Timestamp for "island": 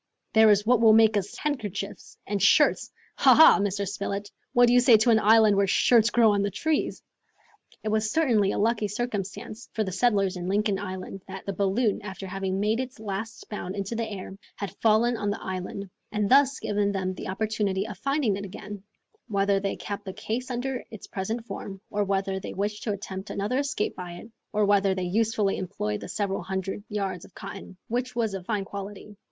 5.19-5.55, 10.79-11.21, 15.39-15.87